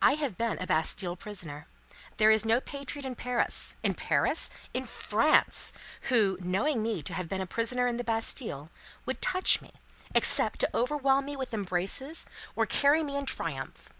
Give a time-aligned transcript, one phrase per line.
[0.00, 1.66] I have been a Bastille prisoner.
[2.16, 4.48] There is no patriot in Paris in Paris?
[4.72, 5.74] In France
[6.08, 8.70] who, knowing me to have been a prisoner in the Bastille,
[9.04, 9.74] would touch me,
[10.14, 13.90] except to overwhelm me with embraces, or carry me in triumph.